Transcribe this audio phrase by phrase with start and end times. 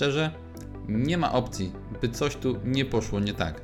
[0.00, 0.30] Szczerze,
[0.88, 3.60] nie ma opcji, by coś tu nie poszło nie tak.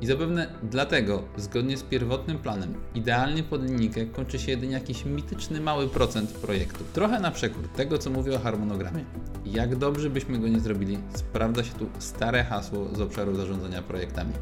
[0.00, 5.60] I zapewne dlatego, zgodnie z pierwotnym planem, idealnie pod linijkę kończy się jedynie jakiś mityczny
[5.60, 6.84] mały procent projektu.
[6.92, 9.04] Trochę na przekór tego, co mówię o harmonogramie.
[9.44, 14.32] Jak dobrze byśmy go nie zrobili, sprawdza się tu stare hasło z obszaru zarządzania projektami.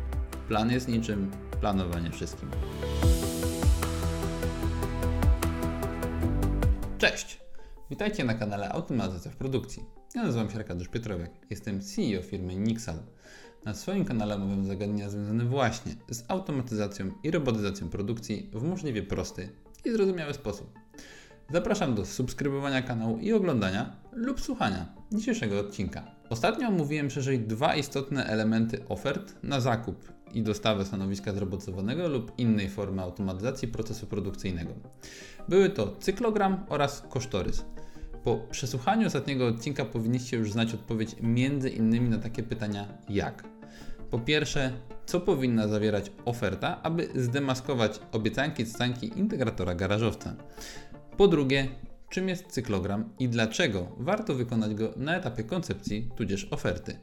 [0.49, 1.31] Plan jest niczym,
[1.61, 2.51] planowanie wszystkim.
[6.99, 7.41] Cześć!
[7.91, 9.98] Witajcie na kanale Automatyzacja w Produkcji.
[10.15, 12.97] Ja nazywam się Arkadiusz Piotrowek, jestem CEO firmy Nixal.
[13.65, 19.49] Na swoim kanale omawiam zagadnienia związane właśnie z automatyzacją i robotyzacją produkcji w możliwie prosty
[19.85, 20.79] i zrozumiały sposób.
[21.53, 26.05] Zapraszam do subskrybowania kanału i oglądania lub słuchania dzisiejszego odcinka.
[26.31, 32.69] Ostatnio omówiłem szerzej dwa istotne elementy ofert na zakup i dostawę stanowiska zrobotyzowanego lub innej
[32.69, 34.73] formy automatyzacji procesu produkcyjnego.
[35.49, 37.65] Były to cyklogram oraz kosztorys.
[38.29, 43.45] Po przesłuchaniu ostatniego odcinka powinniście już znać odpowiedź między innymi na takie pytania jak
[44.11, 44.73] po pierwsze,
[45.07, 50.37] co powinna zawierać oferta, aby zdemaskować obiecanki cacanki integratora garażowca.
[51.17, 51.69] Po drugie,
[52.09, 56.99] czym jest cyklogram i dlaczego warto wykonać go na etapie koncepcji tudzież oferty.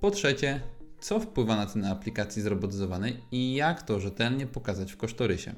[0.00, 0.60] Po trzecie,
[1.00, 5.54] co wpływa na cenę aplikacji zrobotyzowanej i jak to rzetelnie pokazać w kosztorysie.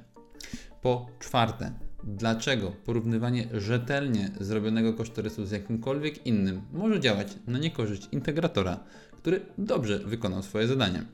[0.82, 1.72] Po czwarte,
[2.04, 8.80] dlaczego porównywanie rzetelnie zrobionego kosztorysu z jakimkolwiek innym może działać na niekorzyść integratora,
[9.16, 11.04] który dobrze wykonał swoje zadanie.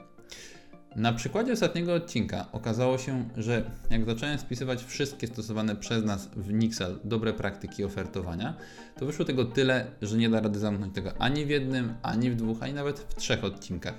[0.96, 6.52] Na przykładzie ostatniego odcinka okazało się, że jak zacząłem spisywać wszystkie stosowane przez nas w
[6.52, 8.54] Nixel dobre praktyki ofertowania,
[8.98, 12.36] to wyszło tego tyle, że nie da rady zamknąć tego ani w jednym, ani w
[12.36, 13.94] dwóch, ani nawet w trzech odcinkach.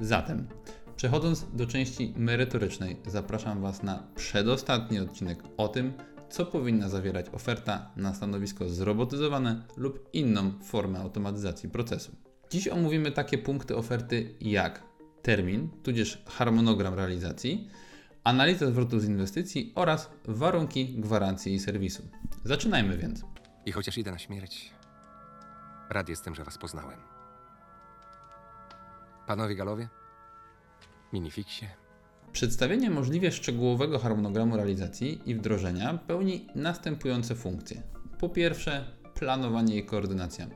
[0.00, 0.46] Zatem,
[0.96, 5.92] przechodząc do części merytorycznej, zapraszam Was na przedostatni odcinek o tym,
[6.30, 12.16] co powinna zawierać oferta na stanowisko zrobotyzowane lub inną formę automatyzacji procesu.
[12.50, 14.82] Dziś omówimy takie punkty oferty jak
[15.22, 17.68] termin, tudzież harmonogram realizacji,
[18.24, 22.02] analiza zwrotu z inwestycji oraz warunki gwarancji i serwisu.
[22.44, 23.24] Zaczynajmy więc.
[23.66, 24.72] I chociaż idę na śmierć,
[25.90, 27.00] rad jestem, że was poznałem.
[29.26, 29.88] Panowie galowie?
[31.12, 31.79] Minifixie?
[32.32, 37.82] Przedstawienie możliwie szczegółowego harmonogramu realizacji i wdrożenia pełni następujące funkcje.
[38.18, 40.46] Po pierwsze, planowanie i koordynacja.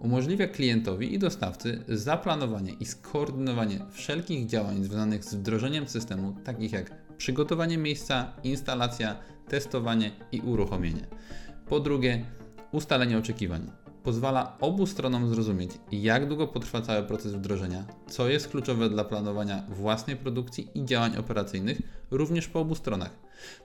[0.00, 6.92] Umożliwia klientowi i dostawcy zaplanowanie i skoordynowanie wszelkich działań związanych z wdrożeniem systemu, takich jak
[7.16, 9.16] przygotowanie miejsca, instalacja,
[9.48, 11.06] testowanie i uruchomienie.
[11.68, 12.24] Po drugie,
[12.72, 13.70] ustalenie oczekiwań
[14.02, 19.62] pozwala obu stronom zrozumieć, jak długo potrwa cały proces wdrożenia, co jest kluczowe dla planowania
[19.68, 21.78] własnej produkcji i działań operacyjnych,
[22.10, 23.10] również po obu stronach.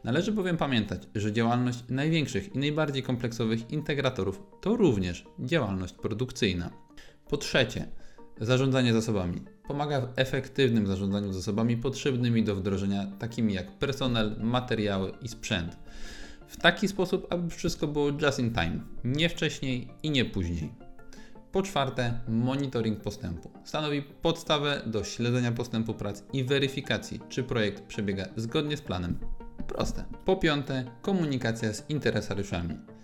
[0.03, 6.69] Należy bowiem pamiętać, że działalność największych i najbardziej kompleksowych integratorów to również działalność produkcyjna.
[7.29, 7.88] Po trzecie,
[8.41, 9.41] zarządzanie zasobami.
[9.67, 15.78] Pomaga w efektywnym zarządzaniu zasobami potrzebnymi do wdrożenia, takimi jak personel, materiały i sprzęt
[16.55, 20.73] w taki sposób, aby wszystko było just in time, nie wcześniej i nie później.
[21.51, 23.51] Po czwarte, monitoring postępu.
[23.63, 29.19] Stanowi podstawę do śledzenia postępu prac i weryfikacji, czy projekt przebiega zgodnie z planem.
[29.67, 30.03] Proste.
[30.25, 32.94] Po piąte, komunikacja z interesariuszami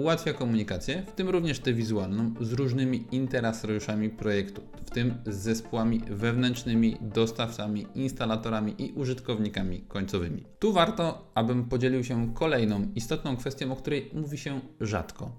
[0.00, 6.00] ułatwia komunikację, w tym również tę wizualną, z różnymi interesariuszami projektu, w tym z zespołami
[6.10, 10.44] wewnętrznymi, dostawcami, instalatorami i użytkownikami końcowymi.
[10.58, 15.32] Tu warto, abym podzielił się kolejną istotną kwestią, o której mówi się rzadko.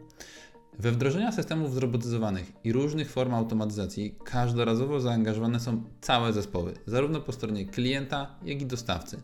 [0.80, 7.32] We wdrożenia systemów zrobotyzowanych i różnych form automatyzacji każdorazowo zaangażowane są całe zespoły, zarówno po
[7.32, 9.22] stronie klienta, jak i dostawcy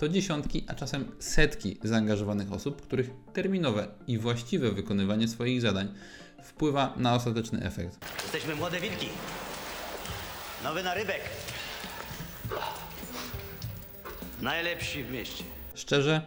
[0.00, 5.94] to dziesiątki, a czasem setki zaangażowanych osób, których terminowe i właściwe wykonywanie swoich zadań
[6.42, 7.98] wpływa na ostateczny efekt.
[8.22, 9.06] Jesteśmy młode wilki.
[10.64, 11.20] Nowy narybek.
[14.42, 15.44] Najlepsi w mieście.
[15.74, 16.22] Szczerze,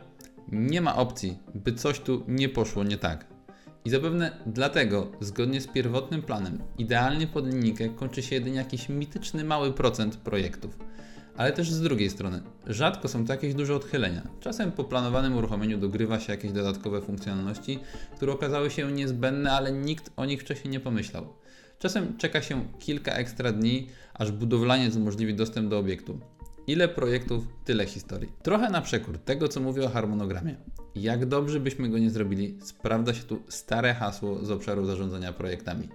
[0.52, 3.26] nie ma opcji, by coś tu nie poszło nie tak.
[3.86, 9.44] I zapewne dlatego, zgodnie z pierwotnym planem, idealnie pod linijkę kończy się jedynie jakiś mityczny
[9.44, 10.78] mały procent projektów
[11.38, 14.22] ale też z drugiej strony, rzadko są to jakieś duże odchylenia.
[14.40, 17.80] Czasem po planowanym uruchomieniu dogrywa się jakieś dodatkowe funkcjonalności,
[18.16, 21.34] które okazały się niezbędne, ale nikt o nich wcześniej nie pomyślał.
[21.80, 26.20] Czasem czeka się kilka ekstra dni, aż budowlaniec umożliwi dostęp do obiektu.
[26.68, 28.32] Ile projektów, tyle historii.
[28.44, 30.56] Trochę na przekór tego, co mówię o harmonogramie.
[30.96, 35.90] Jak dobrze byśmy go nie zrobili, sprawdza się tu stare hasło z obszaru zarządzania projektami.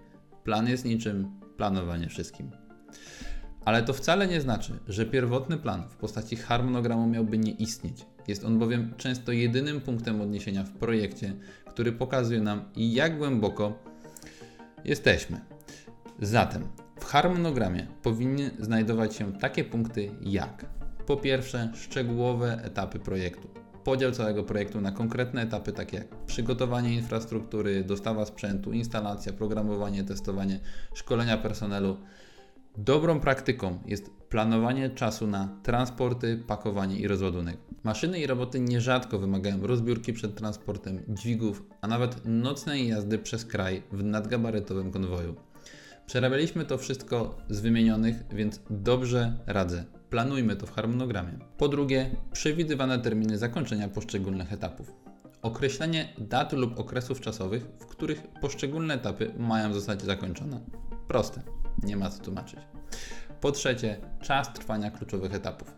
[0.45, 2.51] Plan jest niczym, planowanie wszystkim.
[3.65, 8.07] Ale to wcale nie znaczy, że pierwotny plan w postaci harmonogramu miałby nie istnieć.
[8.29, 11.35] Jest on bowiem często jedynym punktem odniesienia w projekcie,
[11.67, 13.79] który pokazuje nam, jak głęboko
[14.85, 15.41] jesteśmy.
[16.23, 16.69] Zatem
[17.01, 20.67] w harmonogramie powinny znajdować się takie punkty jak
[21.07, 23.49] po pierwsze szczegółowe etapy projektu.
[23.85, 30.61] Podział całego projektu na konkretne etapy, takie jak przygotowanie infrastruktury, dostawa sprzętu, instalacja, programowanie, testowanie,
[30.95, 31.97] szkolenia personelu.
[32.81, 37.57] Dobrą praktyką jest planowanie czasu na transporty, pakowanie i rozładunek.
[37.85, 43.83] Maszyny i roboty nierzadko wymagają rozbiórki przed transportem, dźwigów, a nawet nocnej jazdy przez kraj
[43.93, 45.37] w nadgabarytowym konwoju.
[46.07, 49.85] Przerabialiśmy to wszystko z wymienionych, więc dobrze radzę.
[50.11, 51.39] Planujmy to w harmonogramie.
[51.57, 54.93] Po drugie, przewidywane terminy zakończenia poszczególnych etapów.
[55.43, 60.61] Określenie dat lub okresów czasowych, w których poszczególne etapy mają zostać zakończone.
[61.09, 61.43] Proste,
[61.83, 62.61] nie ma co tłumaczyć.
[63.41, 65.75] Po trzecie, czas trwania kluczowych etapów.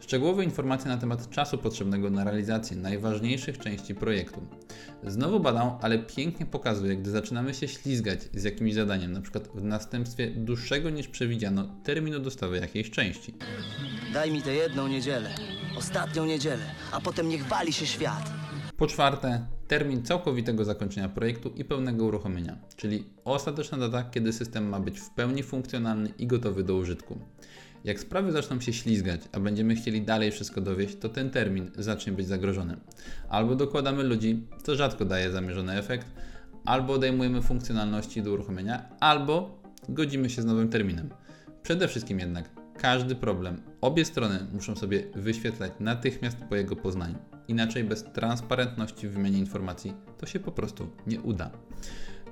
[0.00, 4.46] Szczegółowe informacje na temat czasu potrzebnego na realizację najważniejszych części projektu.
[5.06, 9.40] Znowu badał, ale pięknie pokazuje, gdy zaczynamy się ślizgać z jakimś zadaniem, np.
[9.54, 13.34] w następstwie dłuższego niż przewidziano terminu dostawy jakiejś części.
[14.12, 15.30] Daj mi tę jedną niedzielę,
[15.78, 18.32] ostatnią niedzielę, a potem niech wali się świat.
[18.76, 24.80] Po czwarte, termin całkowitego zakończenia projektu i pełnego uruchomienia, czyli ostateczna data, kiedy system ma
[24.80, 27.18] być w pełni funkcjonalny i gotowy do użytku.
[27.84, 32.12] Jak sprawy zaczną się ślizgać, a będziemy chcieli dalej wszystko dowieść, to ten termin zacznie
[32.12, 32.76] być zagrożony.
[33.28, 36.06] Albo dokładamy ludzi, co rzadko daje zamierzony efekt,
[36.64, 41.08] albo odejmujemy funkcjonalności do uruchomienia, albo godzimy się z nowym terminem.
[41.62, 47.18] Przede wszystkim jednak każdy problem obie strony muszą sobie wyświetlać natychmiast po jego poznaniu.
[47.48, 51.50] Inaczej bez transparentności w wymianie informacji to się po prostu nie uda.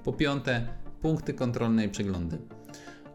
[0.05, 0.69] Po piąte,
[1.03, 2.39] punkty kontrolne i przeglądy.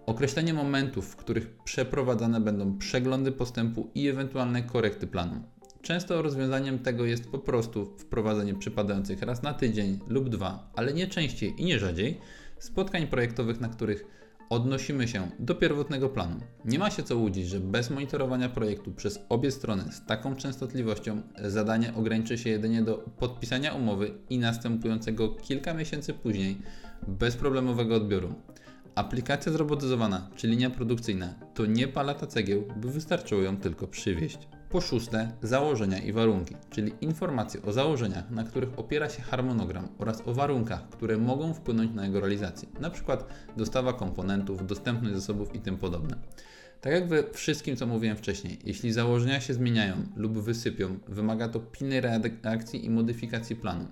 [0.05, 5.43] Określenie momentów, w których przeprowadzane będą przeglądy postępu i ewentualne korekty planu.
[5.81, 11.07] Często rozwiązaniem tego jest po prostu wprowadzenie przypadających raz na tydzień lub dwa, ale nie
[11.07, 12.19] częściej i nie rzadziej,
[12.59, 16.39] spotkań projektowych, na których odnosimy się do pierwotnego planu.
[16.65, 21.21] Nie ma się co łudzić, że bez monitorowania projektu przez obie strony z taką częstotliwością
[21.45, 26.57] zadanie ograniczy się jedynie do podpisania umowy i następującego kilka miesięcy później
[27.07, 28.33] bezproblemowego odbioru.
[28.95, 34.47] Aplikacja zrobotyzowana czy linia produkcyjna to nie palata cegieł, by wystarczyło ją tylko przywieźć.
[34.73, 40.21] Po szóste, założenia i warunki, czyli informacje o założeniach, na których opiera się harmonogram oraz
[40.25, 43.17] o warunkach, które mogą wpłynąć na jego realizację, np.
[43.57, 46.17] dostawa komponentów, dostępność zasobów i tym podobne.
[46.81, 51.59] Tak jak we wszystkim, co mówiłem wcześniej, jeśli założenia się zmieniają lub wysypią, wymaga to
[51.59, 53.87] pilnej reakcji i modyfikacji planu.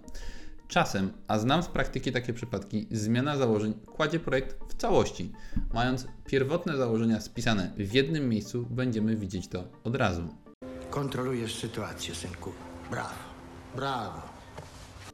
[0.68, 5.32] Czasem, a znam z praktyki takie przypadki, zmiana założeń kładzie projekt w całości.
[5.74, 10.41] Mając pierwotne założenia spisane w jednym miejscu, będziemy widzieć to od razu.
[10.92, 12.52] Kontrolujesz sytuację, synku.
[12.90, 13.10] Brawo.
[13.76, 14.22] Brawo.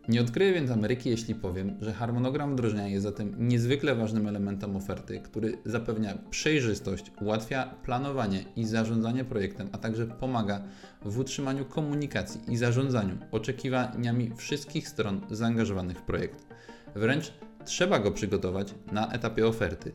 [0.07, 5.19] Nie odkryję więc Ameryki, jeśli powiem, że harmonogram wdrożenia jest zatem niezwykle ważnym elementem oferty,
[5.19, 10.61] który zapewnia przejrzystość, ułatwia planowanie i zarządzanie projektem, a także pomaga
[11.01, 16.47] w utrzymaniu komunikacji i zarządzaniu oczekiwaniami wszystkich stron zaangażowanych w projekt.
[16.95, 17.33] Wręcz
[17.65, 19.91] trzeba go przygotować na etapie oferty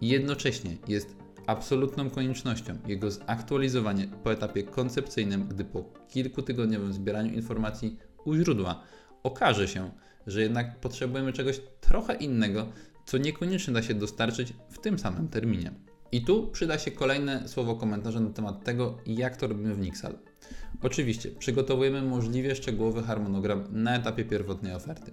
[0.00, 7.98] i jednocześnie jest absolutną koniecznością jego zaktualizowanie po etapie koncepcyjnym, gdy po kilkutygodniowym zbieraniu informacji
[8.24, 8.82] u źródła
[9.22, 9.90] okaże się,
[10.26, 12.66] że jednak potrzebujemy czegoś trochę innego,
[13.06, 15.72] co niekoniecznie da się dostarczyć w tym samym terminie.
[16.12, 20.18] I tu przyda się kolejne słowo komentarza na temat tego, jak to robimy w Nixal.
[20.82, 25.12] Oczywiście, przygotowujemy możliwie szczegółowy harmonogram na etapie pierwotnej oferty.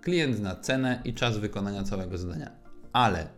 [0.00, 2.50] Klient zna cenę i czas wykonania całego zadania.
[2.92, 3.28] Ale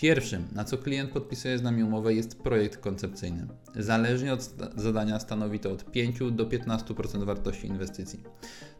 [0.00, 3.46] Pierwszym, na co klient podpisuje z nami umowę, jest projekt koncepcyjny.
[3.76, 8.22] Zależnie od zadania stanowi to od 5 do 15% wartości inwestycji.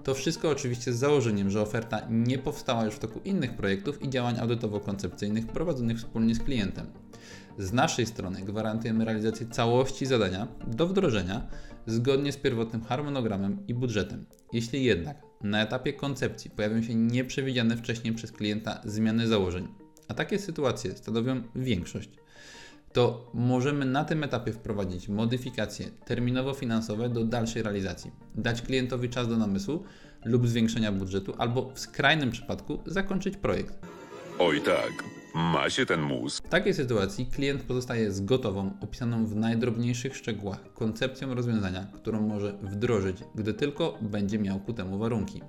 [0.04, 4.10] To wszystko oczywiście z założeniem, że oferta nie powstała już w toku innych projektów i
[4.10, 6.86] działań audytowo-koncepcyjnych prowadzonych wspólnie z klientem.
[7.58, 11.46] Z naszej strony gwarantujemy realizację całości zadania do wdrożenia
[11.86, 14.26] zgodnie z pierwotnym harmonogramem i budżetem.
[14.52, 19.68] Jeśli jednak na etapie koncepcji pojawią się nieprzewidziane wcześniej przez klienta zmiany założeń,
[20.08, 22.10] a takie sytuacje stanowią większość,
[22.92, 29.36] to możemy na tym etapie wprowadzić modyfikacje terminowo-finansowe do dalszej realizacji, dać klientowi czas do
[29.36, 29.84] namysłu
[30.24, 33.74] lub zwiększenia budżetu, albo w skrajnym przypadku zakończyć projekt.
[34.38, 36.46] Oj tak, ma się ten mózg.
[36.46, 42.58] W takiej sytuacji klient pozostaje z gotową, opisaną w najdrobniejszych szczegółach koncepcją rozwiązania, którą może
[42.62, 45.42] wdrożyć, gdy tylko będzie miał ku temu warunki.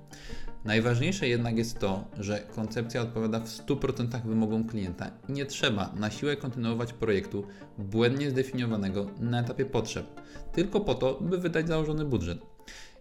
[0.64, 6.10] Najważniejsze jednak jest to, że koncepcja odpowiada w 100% wymogom klienta i nie trzeba na
[6.10, 7.44] siłę kontynuować projektu
[7.78, 10.20] błędnie zdefiniowanego na etapie potrzeb,
[10.52, 12.49] tylko po to, by wydać założony budżet.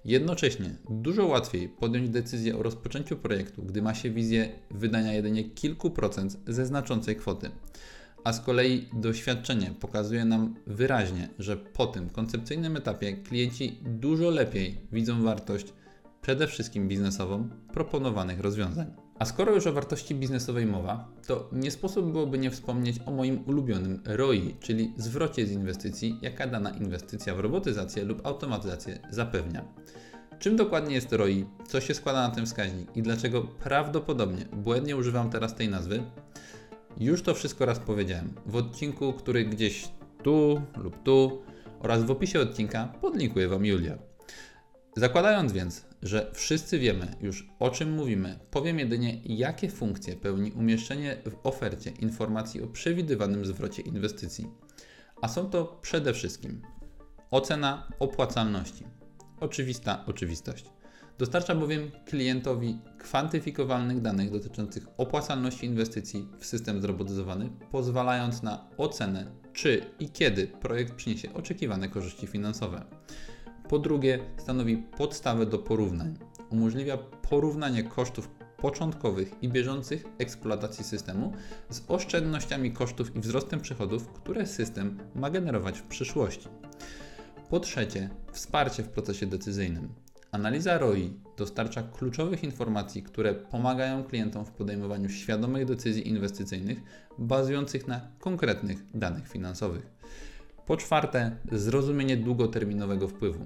[0.06, 5.92] Jednocześnie dużo łatwiej podjąć decyzję o rozpoczęciu projektu, gdy ma się wizję wydania jedynie kilku
[5.92, 7.52] procent ze znaczącej kwoty.
[8.24, 14.78] A z kolei doświadczenie pokazuje nam wyraźnie, że po tym koncepcyjnym etapie klienci dużo lepiej
[14.92, 15.74] widzą wartość,
[16.22, 19.09] przede wszystkim biznesową, proponowanych rozwiązań.
[19.20, 23.44] A skoro już o wartości biznesowej mowa, to nie sposób byłoby nie wspomnieć o moim
[23.48, 29.66] ulubionym ROI, czyli zwrocie z inwestycji, jaka dana inwestycja w robotyzację lub automatyzację zapewnia.
[30.40, 35.30] Czym dokładnie jest ROI, co się składa na ten wskaźnik i dlaczego prawdopodobnie błędnie używam
[35.30, 36.04] teraz tej nazwy,
[36.98, 39.90] już to wszystko raz powiedziałem w odcinku, który gdzieś
[40.24, 41.42] tu lub tu
[41.80, 43.98] oraz w opisie odcinka podlinkuję Wam Julia.
[44.96, 51.18] Zakładając więc, że wszyscy wiemy już o czym mówimy, powiem jedynie jakie funkcje pełni umieszczenie
[51.26, 54.48] w ofercie informacji o przewidywanym zwrocie inwestycji.
[55.22, 56.62] A są to przede wszystkim
[57.32, 58.84] ocena opłacalności.
[59.40, 60.66] Oczywista oczywistość.
[61.18, 69.82] Dostarcza bowiem klientowi kwantyfikowalnych danych dotyczących opłacalności inwestycji w system zrobotyzowany, pozwalając na ocenę, czy
[70.00, 72.86] i kiedy projekt przyniesie oczekiwane korzyści finansowe.
[73.70, 76.18] Po drugie, stanowi podstawę do porównań.
[76.50, 81.34] Umożliwia porównanie kosztów początkowych i bieżących eksploatacji systemu
[81.70, 86.48] z oszczędnościami kosztów i wzrostem przychodów, które system ma generować w przyszłości.
[87.50, 89.90] Po trzecie, wsparcie w procesie decyzyjnym.
[90.32, 96.82] Analiza ROI dostarcza kluczowych informacji, które pomagają klientom w podejmowaniu świadomych decyzji inwestycyjnych
[97.18, 99.92] bazujących na konkretnych danych finansowych.
[100.70, 103.46] Po czwarte, zrozumienie długoterminowego wpływu.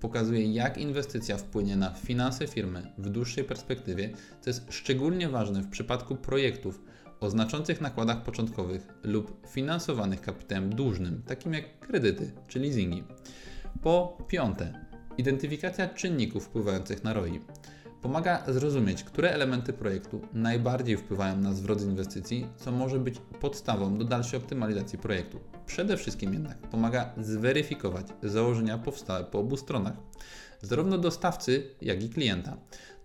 [0.00, 5.70] Pokazuje, jak inwestycja wpłynie na finanse firmy w dłuższej perspektywie, co jest szczególnie ważne w
[5.70, 6.82] przypadku projektów
[7.20, 13.04] o znaczących nakładach początkowych lub finansowanych kapitałem dłużnym, takim jak kredyty czy leasingi.
[13.82, 14.84] Po piąte,
[15.18, 17.40] identyfikacja czynników wpływających na ROI.
[18.04, 23.98] Pomaga zrozumieć, które elementy projektu najbardziej wpływają na zwrot z inwestycji, co może być podstawą
[23.98, 25.40] do dalszej optymalizacji projektu.
[25.66, 29.94] Przede wszystkim jednak pomaga zweryfikować założenia powstałe po obu stronach,
[30.62, 32.56] zarówno dostawcy, jak i klienta.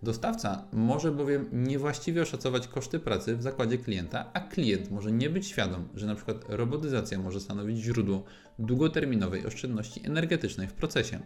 [0.02, 5.46] Dostawca może bowiem niewłaściwie oszacować koszty pracy w zakładzie klienta, a klient może nie być
[5.46, 6.34] świadom, że np.
[6.48, 8.24] robotyzacja może stanowić źródło
[8.58, 11.20] długoterminowej oszczędności energetycznej w procesie.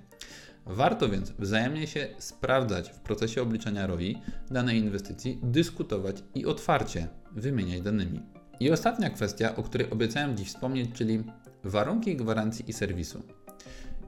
[0.67, 4.17] Warto więc wzajemnie się sprawdzać w procesie obliczania ROI
[4.51, 8.23] danej inwestycji, dyskutować i otwarcie wymieniać danymi.
[8.61, 11.25] I ostatnia kwestia, o której obiecałem dziś wspomnieć, czyli
[11.65, 13.23] warunki gwarancji i serwisu.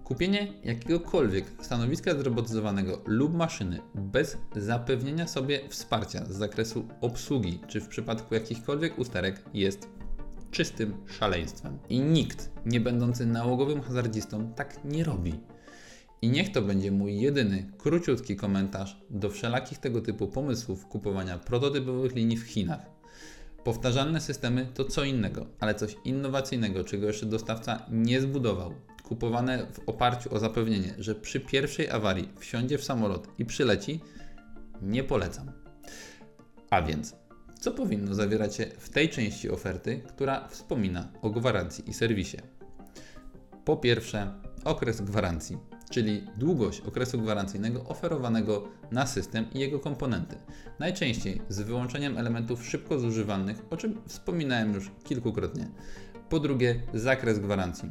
[0.05, 7.89] Kupienie jakiegokolwiek stanowiska zrobotyzowanego lub maszyny bez zapewnienia sobie wsparcia z zakresu obsługi, czy w
[7.89, 9.89] przypadku jakichkolwiek usterek jest
[10.51, 11.79] czystym szaleństwem.
[11.89, 15.41] I nikt, nie będący nałogowym hazardzistą, tak nie robi.
[16.23, 22.15] I niech to będzie mój jedyny, króciutki komentarz do wszelakich tego typu pomysłów kupowania prototypowych
[22.15, 22.81] linii w Chinach.
[23.65, 29.89] Powtarzalne systemy to co innego, ale coś innowacyjnego, czego jeszcze dostawca nie zbudował, kupowane w
[29.89, 34.01] oparciu o zapewnienie, że przy pierwszej awarii wsiądzie w samolot i przyleci,
[34.83, 35.53] nie polecam.
[36.71, 37.17] A więc,
[37.61, 42.37] co powinno zawierać się w tej części oferty, która wspomina o gwarancji i serwisie?
[43.65, 44.33] Po pierwsze,
[44.67, 45.59] okres gwarancji,
[45.91, 50.37] czyli długość okresu gwarancyjnego oferowanego na system i jego komponenty.
[50.79, 55.69] Najczęściej z wyłączeniem elementów szybko zużywalnych, o czym wspominałem już kilkukrotnie.
[56.29, 57.91] Po drugie, zakres gwarancji.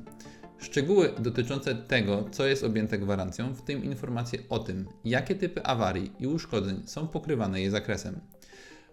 [0.57, 6.11] Szczegóły dotyczące tego, co jest objęte gwarancją, w tym informacje o tym, jakie typy awarii
[6.19, 8.19] i uszkodzeń są pokrywane jej zakresem.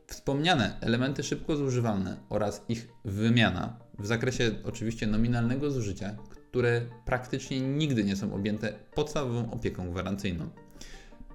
[0.07, 6.17] Wspomniane elementy szybko zużywalne oraz ich wymiana w zakresie oczywiście nominalnego zużycia,
[6.53, 10.49] które praktycznie nigdy nie są objęte podstawową opieką gwarancyjną.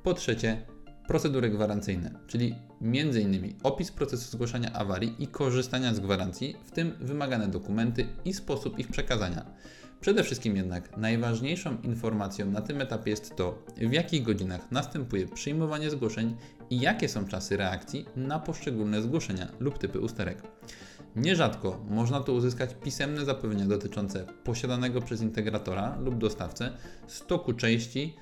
[0.03, 0.65] Po trzecie,
[1.07, 3.53] procedury gwarancyjne, czyli m.in.
[3.63, 8.88] opis procesu zgłaszania awarii i korzystania z gwarancji, w tym wymagane dokumenty i sposób ich
[8.88, 9.45] przekazania.
[10.01, 15.89] Przede wszystkim jednak najważniejszą informacją na tym etapie jest to, w jakich godzinach następuje przyjmowanie
[15.89, 16.36] zgłoszeń
[16.69, 20.41] i jakie są czasy reakcji na poszczególne zgłoszenia lub typy usterek.
[21.15, 26.71] Nierzadko można tu uzyskać pisemne zapewnienia dotyczące posiadanego przez integratora lub dostawcę
[27.07, 28.15] stoku części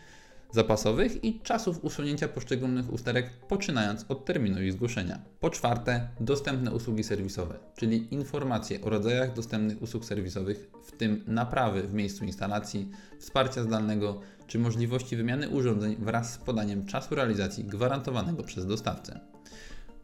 [0.51, 5.19] zapasowych i czasów usunięcia poszczególnych usterek, poczynając od terminu ich zgłoszenia.
[5.39, 11.83] Po czwarte, dostępne usługi serwisowe, czyli informacje o rodzajach dostępnych usług serwisowych, w tym naprawy
[11.83, 12.89] w miejscu instalacji,
[13.19, 19.19] wsparcia zdalnego czy możliwości wymiany urządzeń wraz z podaniem czasu realizacji gwarantowanego przez dostawcę.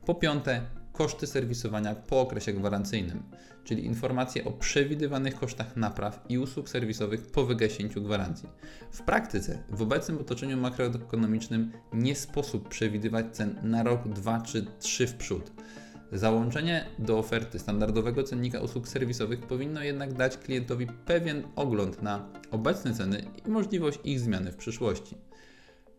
[0.06, 0.62] Po piąte,
[0.94, 3.24] koszty serwisowania po okresie gwarancyjnym,
[3.64, 8.50] czyli informacje o przewidywanych kosztach napraw i usług serwisowych po wygaśnięciu gwarancji.
[8.92, 15.08] W praktyce, w obecnym otoczeniu makroekonomicznym nie sposób przewidywać cen na rok, dwa czy trzy
[15.08, 15.52] w przód.
[16.12, 22.94] Załączenie do oferty standardowego cennika usług serwisowych powinno jednak dać klientowi pewien ogląd na obecne
[22.94, 25.18] ceny i możliwość ich zmiany w przyszłości.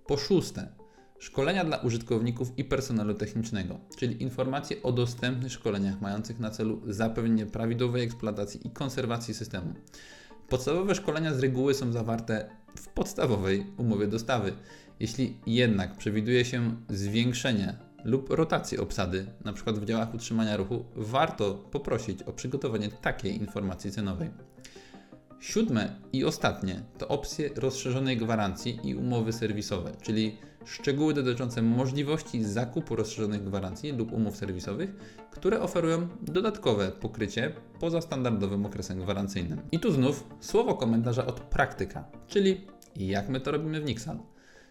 [0.07, 0.69] Po szóste,
[1.23, 7.47] szkolenia dla użytkowników i personelu technicznego, czyli informacje o dostępnych szkoleniach mających na celu zapewnienie
[7.47, 9.75] prawidłowej eksploatacji i konserwacji systemu.
[10.49, 14.53] Podstawowe szkolenia z reguły są zawarte w podstawowej umowie dostawy.
[15.01, 19.73] Jeśli jednak przewiduje się zwiększenie lub rotację obsady, np.
[19.73, 24.31] w działach utrzymania ruchu, warto poprosić o przygotowanie takiej informacji cenowej.
[25.43, 32.97] Siódme i ostatnie to opcje rozszerzonej gwarancji i umowy serwisowe, czyli szczegóły dotyczące możliwości zakupu
[32.97, 34.95] rozszerzonych gwarancji lub umów serwisowych,
[35.31, 39.61] które oferują dodatkowe pokrycie poza standardowym okresem gwarancyjnym.
[39.73, 44.19] I tu znów słowo komentarza od praktyka, czyli jak my to robimy w Nixal.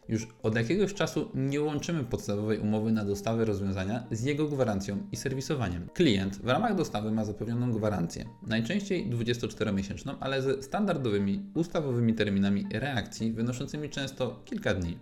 [0.10, 5.16] Już od jakiegoś czasu nie łączymy podstawowej umowy na dostawę rozwiązania z jego gwarancją i
[5.16, 5.88] serwisowaniem.
[5.94, 13.32] Klient w ramach dostawy ma zapewnioną gwarancję, najczęściej 24-miesięczną, ale ze standardowymi ustawowymi terminami reakcji
[13.32, 14.98] wynoszącymi często kilka dni.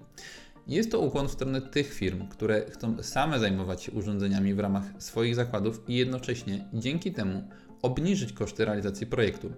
[0.68, 4.84] Jest to ukłon w stronę tych firm, które chcą same zajmować się urządzeniami w ramach
[4.98, 7.44] swoich zakładów i jednocześnie dzięki temu
[7.82, 9.51] obniżyć koszty realizacji projektu.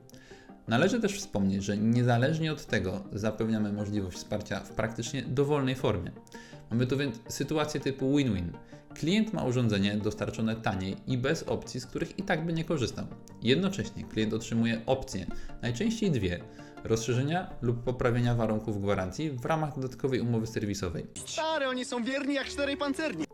[0.72, 6.12] Należy też wspomnieć, że niezależnie od tego zapewniamy możliwość wsparcia w praktycznie dowolnej formie.
[6.70, 8.52] Mamy tu więc sytuację typu win-win.
[8.94, 13.06] Klient ma urządzenie dostarczone taniej i bez opcji, z których i tak by nie korzystał.
[13.42, 15.26] Jednocześnie klient otrzymuje opcje,
[15.62, 16.40] najczęściej dwie,
[16.84, 21.06] rozszerzenia lub poprawienia warunków gwarancji w ramach dodatkowej umowy serwisowej.
[21.26, 23.26] Stary, oni są wierni jak czterej pancerni.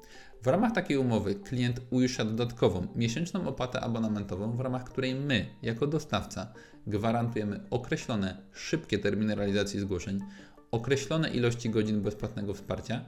[0.43, 5.87] W ramach takiej umowy klient uiszcza dodatkową, miesięczną opłatę abonamentową, w ramach której my, jako
[5.87, 6.53] dostawca,
[6.87, 10.19] gwarantujemy określone, szybkie terminy realizacji zgłoszeń,
[10.71, 13.01] określone ilości godzin bezpłatnego wsparcia,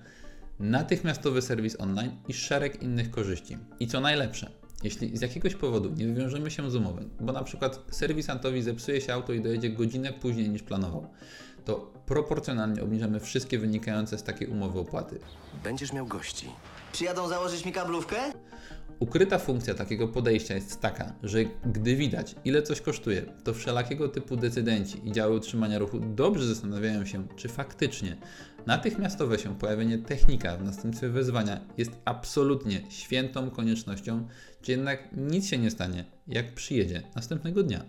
[0.59, 3.57] natychmiastowy serwis online i szereg innych korzyści.
[3.79, 4.51] I co najlepsze,
[4.83, 9.13] jeśli z jakiegoś powodu nie wywiążemy się z umowy, bo na przykład serwisantowi zepsuje się
[9.13, 11.07] auto i dojedzie godzinę później niż planował,
[11.65, 15.19] to proporcjonalnie obniżamy wszystkie wynikające z takiej umowy opłaty.
[15.63, 16.49] Będziesz miał gości.
[16.91, 18.17] Przyjadą założyć mi kablówkę?
[18.99, 24.35] Ukryta funkcja takiego podejścia jest taka, że gdy widać, ile coś kosztuje, to wszelakiego typu
[24.37, 28.17] decydenci i działy utrzymania ruchu dobrze zastanawiają się, czy faktycznie
[28.65, 34.27] natychmiastowe się pojawienie technika w następstwie wezwania jest absolutnie świętą koniecznością,
[34.61, 37.85] czy jednak nic się nie stanie, jak przyjedzie następnego dnia.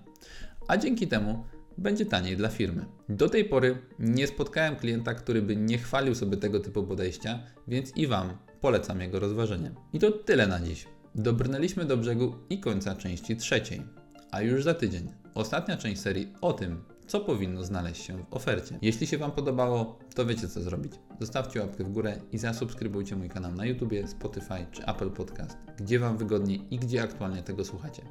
[0.69, 1.45] A dzięki temu
[1.79, 2.85] będzie taniej dla firmy.
[3.09, 7.97] Do tej pory nie spotkałem klienta, który by nie chwalił sobie tego typu podejścia, więc
[7.97, 9.71] i Wam polecam jego rozważenie.
[9.93, 10.87] I to tyle na dziś.
[11.15, 13.83] Dobrnęliśmy do brzegu i końca części trzeciej.
[14.31, 18.79] A już za tydzień ostatnia część serii o tym, co powinno znaleźć się w ofercie.
[18.83, 20.93] Jeśli się Wam podobało, to wiecie co zrobić.
[21.21, 25.99] Zostawcie łapkę w górę i zasubskrybujcie mój kanał na YouTube, Spotify czy Apple Podcast, gdzie
[25.99, 28.03] Wam wygodniej i gdzie aktualnie tego słuchacie.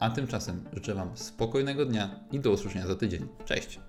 [0.00, 3.28] A tymczasem życzę Wam spokojnego dnia i do usłyszenia za tydzień.
[3.44, 3.80] Cześć!